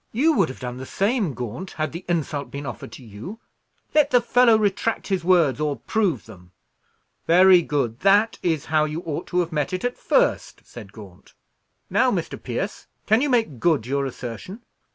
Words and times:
"You 0.11 0.33
would 0.33 0.49
have 0.49 0.59
done 0.59 0.77
the 0.77 0.87
same, 0.87 1.35
Gaunt, 1.35 1.73
had 1.73 1.91
the 1.91 2.03
insult 2.07 2.49
been 2.49 2.65
offered 2.65 2.91
to 2.93 3.03
you. 3.05 3.37
Let 3.93 4.09
the 4.09 4.19
fellow 4.19 4.57
retract 4.57 5.09
his 5.09 5.23
words, 5.23 5.59
or 5.59 5.75
prove 5.75 6.25
them." 6.25 6.53
"Very 7.27 7.61
good. 7.61 7.99
That 7.99 8.39
is 8.41 8.65
how 8.73 8.85
you 8.85 9.01
ought 9.03 9.27
to 9.27 9.41
have 9.41 9.51
met 9.51 9.73
it 9.73 9.83
at 9.85 9.99
first," 9.99 10.63
said 10.65 10.91
Gaunt. 10.91 11.35
"Now, 11.87 12.09
Mr. 12.09 12.41
Pierce, 12.41 12.87
can 13.05 13.21
you 13.21 13.29
make 13.29 13.59
good 13.59 13.85
your 13.85 14.07
assertion?" 14.07 14.63